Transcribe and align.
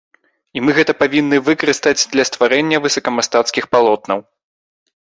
І 0.57 0.63
мы 0.65 0.69
гэта 0.77 0.95
павінны 1.01 1.37
выкарыстаць 1.51 2.09
для 2.15 2.27
стварэння 2.31 2.77
высокамастацкіх 2.89 3.73
палотнаў. 3.79 4.19